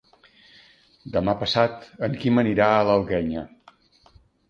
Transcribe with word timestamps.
Demà 1.17 1.35
passat 1.43 1.87
en 2.09 2.17
Quim 2.25 2.45
anirà 2.47 2.73
a 2.79 2.83
l'Alguenya. 2.91 3.49